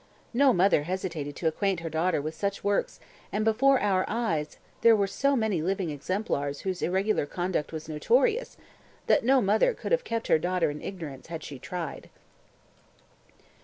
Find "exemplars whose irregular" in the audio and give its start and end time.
5.91-7.27